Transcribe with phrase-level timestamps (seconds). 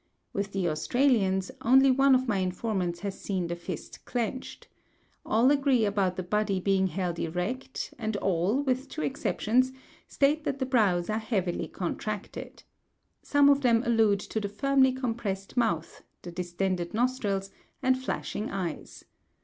[0.33, 4.67] With the Australians only one of my informants has seen the fists clenched.
[5.27, 9.71] All agree about the body being held erect; and all, with two exceptions,
[10.07, 12.63] state that the brows are heavily contracted.
[13.21, 17.51] Some of them allude to the firmly compressed mouth, the distended nostrils,
[17.83, 19.05] and flashing eyes.